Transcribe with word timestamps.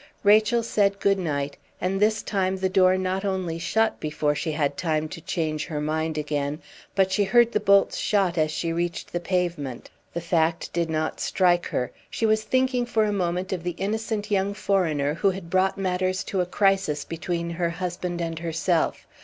Rachel 0.23 0.63
said 0.63 0.99
good 0.99 1.19
night, 1.19 1.57
and 1.79 1.99
this 1.99 2.23
time 2.23 2.57
the 2.57 2.69
door 2.69 2.97
not 2.97 3.23
only 3.23 3.59
shut 3.59 3.99
before 3.99 4.33
she 4.33 4.51
had 4.53 4.75
time 4.75 5.07
to 5.09 5.21
change 5.21 5.67
her 5.67 5.79
mind 5.79 6.17
again, 6.17 6.59
but 6.95 7.11
she 7.11 7.23
heard 7.23 7.51
the 7.51 7.59
bolts 7.59 7.97
shot 7.99 8.35
as 8.35 8.49
she 8.49 8.73
reached 8.73 9.13
the 9.13 9.19
pavement. 9.19 9.91
The 10.15 10.19
fact 10.19 10.73
did 10.73 10.89
not 10.89 11.19
strike 11.19 11.67
her. 11.67 11.91
She 12.09 12.25
was 12.25 12.41
thinking 12.41 12.87
for 12.87 13.05
a 13.05 13.13
moment 13.13 13.53
of 13.53 13.61
the 13.61 13.75
innocent 13.77 14.31
young 14.31 14.55
foreigner 14.55 15.13
who 15.13 15.29
had 15.29 15.51
brought 15.51 15.77
matters 15.77 16.23
to 16.23 16.41
a 16.41 16.47
crisis 16.47 17.05
between 17.05 17.51
her 17.51 17.69
husband 17.69 18.21
and 18.23 18.39
herself. 18.39 19.05